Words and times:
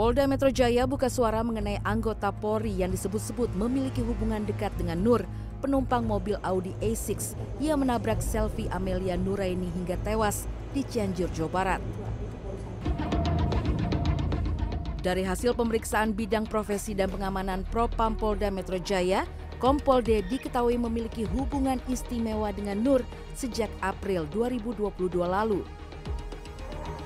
Polda 0.00 0.24
Metro 0.24 0.48
Jaya 0.48 0.88
buka 0.88 1.12
suara 1.12 1.44
mengenai 1.44 1.76
anggota 1.84 2.32
Polri 2.32 2.72
yang 2.72 2.88
disebut-sebut 2.88 3.52
memiliki 3.52 4.00
hubungan 4.00 4.48
dekat 4.48 4.72
dengan 4.80 4.96
Nur, 4.96 5.28
penumpang 5.60 6.08
mobil 6.08 6.40
Audi 6.40 6.72
A6 6.80 7.36
yang 7.60 7.84
menabrak 7.84 8.24
selfie 8.24 8.64
Amelia 8.72 9.20
Nuraini 9.20 9.68
hingga 9.68 10.00
tewas 10.00 10.48
di 10.72 10.88
Cianjur, 10.88 11.28
Jawa 11.36 11.52
Barat. 11.52 11.80
Dari 15.04 15.20
hasil 15.20 15.52
pemeriksaan 15.52 16.16
bidang 16.16 16.48
profesi 16.48 16.96
dan 16.96 17.12
pengamanan 17.12 17.68
Propam 17.68 18.16
Polda 18.16 18.48
Metro 18.48 18.80
Jaya, 18.80 19.28
Kompol 19.60 20.00
D 20.00 20.24
diketahui 20.24 20.80
memiliki 20.80 21.28
hubungan 21.28 21.76
istimewa 21.92 22.48
dengan 22.56 22.80
Nur 22.80 23.04
sejak 23.36 23.68
April 23.84 24.24
2022 24.32 25.12
lalu. 25.20 25.60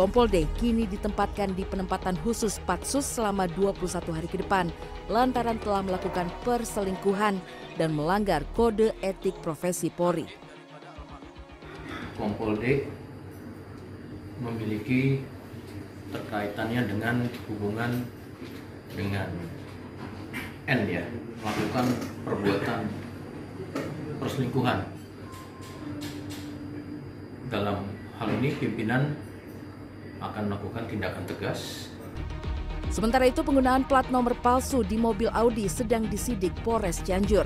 Kompol 0.00 0.32
D 0.32 0.48
kini 0.56 0.88
ditempatkan 0.88 1.52
di 1.52 1.60
penempatan 1.68 2.16
khusus 2.24 2.56
Patsus 2.64 3.04
selama 3.04 3.44
21 3.52 3.84
hari 4.16 4.32
ke 4.32 4.40
depan 4.40 4.72
lantaran 5.12 5.60
telah 5.60 5.84
melakukan 5.84 6.24
perselingkuhan 6.40 7.36
dan 7.76 7.92
melanggar 7.92 8.40
kode 8.56 8.96
etik 9.04 9.36
profesi 9.44 9.92
Polri. 9.92 10.24
Kompol 12.16 12.56
D 12.56 12.88
memiliki 14.40 15.20
terkaitannya 16.16 16.80
dengan 16.88 17.28
hubungan 17.52 18.00
dengan 18.96 19.28
N 20.64 20.80
ya, 20.88 21.04
melakukan 21.44 21.86
perbuatan 22.24 22.80
perselingkuhan. 24.16 24.80
Dalam 27.52 27.84
hal 28.16 28.28
ini 28.40 28.48
pimpinan 28.56 29.28
akan 30.40 30.56
melakukan 30.56 30.88
tindakan 30.88 31.24
tegas. 31.28 31.92
Sementara 32.88 33.28
itu 33.28 33.44
penggunaan 33.44 33.84
plat 33.84 34.08
nomor 34.08 34.32
palsu 34.40 34.80
di 34.80 34.96
mobil 34.96 35.28
Audi 35.36 35.68
sedang 35.68 36.08
disidik 36.08 36.56
Polres 36.64 37.04
Cianjur. 37.04 37.44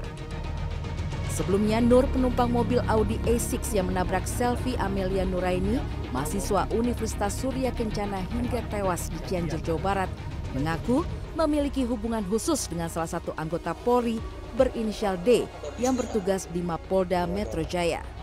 Sebelumnya 1.34 1.82
Nur 1.82 2.06
penumpang 2.14 2.46
mobil 2.46 2.78
Audi 2.86 3.18
A6 3.26 3.74
yang 3.74 3.90
menabrak 3.90 4.22
selfie 4.22 4.78
Amelia 4.78 5.26
Nuraini, 5.26 5.82
mahasiswa 6.14 6.70
Universitas 6.70 7.34
Surya 7.34 7.74
Kencana 7.74 8.22
hingga 8.30 8.62
tewas 8.70 9.10
di 9.10 9.18
Cianjur, 9.26 9.58
Jawa 9.66 9.80
Barat, 9.82 10.10
mengaku 10.54 11.02
memiliki 11.34 11.82
hubungan 11.82 12.22
khusus 12.30 12.70
dengan 12.70 12.86
salah 12.86 13.10
satu 13.10 13.34
anggota 13.34 13.74
Polri 13.82 14.22
berinisial 14.54 15.18
D 15.26 15.50
yang 15.82 15.98
bertugas 15.98 16.46
di 16.54 16.62
Mapolda 16.62 17.26
Metro 17.26 17.66
Jaya. 17.66 18.13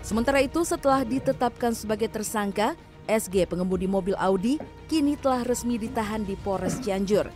Sementara 0.00 0.40
itu 0.40 0.64
setelah 0.64 1.04
ditetapkan 1.04 1.76
sebagai 1.76 2.08
tersangka, 2.08 2.72
SG 3.04 3.44
pengemudi 3.44 3.84
mobil 3.84 4.16
Audi 4.16 4.56
kini 4.88 5.18
telah 5.20 5.44
resmi 5.44 5.76
ditahan 5.76 6.24
di 6.24 6.38
Polres 6.40 6.80
Cianjur. 6.80 7.28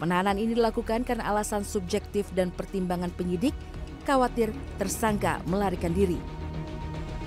Penahanan 0.00 0.36
ini 0.36 0.56
dilakukan 0.56 1.04
karena 1.04 1.28
alasan 1.32 1.64
subjektif 1.64 2.28
dan 2.36 2.52
pertimbangan 2.52 3.08
penyidik 3.12 3.52
khawatir 4.04 4.52
tersangka 4.80 5.40
melarikan 5.48 5.92
diri. 5.92 6.20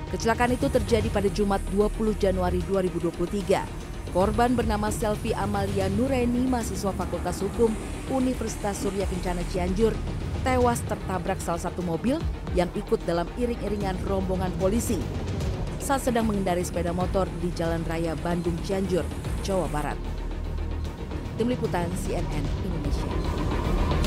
Kecelakaan 0.10 0.58
itu 0.58 0.66
terjadi 0.74 1.06
pada 1.14 1.30
Jumat 1.30 1.62
20 1.70 2.18
Januari 2.18 2.62
2023. 2.66 4.10
Korban 4.10 4.58
bernama 4.58 4.90
Selvi 4.90 5.38
Amalia 5.38 5.86
Nureni, 5.86 6.50
mahasiswa 6.50 6.90
Fakultas 6.98 7.46
Hukum 7.46 7.70
Universitas 8.10 8.82
Surya 8.82 9.06
Kencana 9.06 9.46
Cianjur, 9.54 9.94
tewas 10.42 10.82
tertabrak 10.90 11.38
salah 11.38 11.62
satu 11.62 11.86
mobil 11.86 12.18
yang 12.58 12.70
ikut 12.74 13.02
dalam 13.06 13.30
iring-iringan 13.38 13.98
rombongan 14.06 14.54
polisi 14.58 14.98
saat 15.80 16.06
sedang 16.06 16.30
mengendari 16.30 16.62
sepeda 16.62 16.94
motor 16.94 17.26
di 17.42 17.50
Jalan 17.56 17.82
Raya 17.88 18.14
Bandung 18.22 18.58
Cianjur, 18.62 19.02
Jawa 19.42 19.66
Barat. 19.74 19.98
Tim 21.40 21.50
Liputan 21.50 21.90
CNN 21.98 22.46
Indonesia. 22.68 23.99